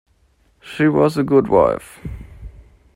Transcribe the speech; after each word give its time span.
She 0.61 0.87
was 0.87 1.15
a 1.15 1.21
good 1.21 1.47
wife. 1.47 1.99